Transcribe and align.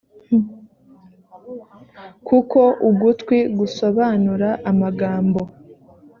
kuko 2.27 2.59
ugutwi 2.89 3.37
gusobanura 3.57 4.49
amagambo 4.71 5.41